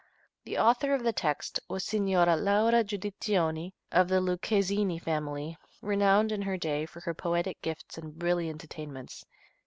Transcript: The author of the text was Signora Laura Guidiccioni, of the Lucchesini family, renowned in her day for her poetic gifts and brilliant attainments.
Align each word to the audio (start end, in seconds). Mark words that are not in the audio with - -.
The 0.45 0.57
author 0.57 0.95
of 0.95 1.03
the 1.03 1.13
text 1.13 1.59
was 1.69 1.83
Signora 1.83 2.35
Laura 2.35 2.83
Guidiccioni, 2.83 3.73
of 3.91 4.07
the 4.07 4.19
Lucchesini 4.19 4.97
family, 4.99 5.59
renowned 5.79 6.31
in 6.31 6.41
her 6.41 6.57
day 6.57 6.87
for 6.87 7.01
her 7.01 7.13
poetic 7.13 7.61
gifts 7.61 7.99
and 7.99 8.17
brilliant 8.17 8.63
attainments. 8.63 9.23